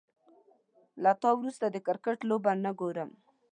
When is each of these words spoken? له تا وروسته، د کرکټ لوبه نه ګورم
له 1.03 1.11
تا 1.21 1.29
وروسته، 1.39 1.65
د 1.69 1.77
کرکټ 1.87 2.17
لوبه 2.29 2.51
نه 2.63 2.71
ګورم 2.79 3.09